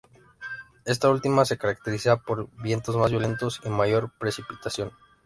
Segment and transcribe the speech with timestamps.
[0.83, 4.91] Esta última se caracteriza por vientos más violentos y mayor precipitación.